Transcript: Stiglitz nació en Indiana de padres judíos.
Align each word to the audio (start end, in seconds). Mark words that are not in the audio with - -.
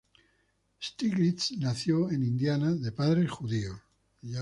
Stiglitz 0.81 1.51
nació 1.59 2.09
en 2.09 2.23
Indiana 2.23 2.73
de 2.73 2.91
padres 2.91 3.29
judíos. 3.29 3.77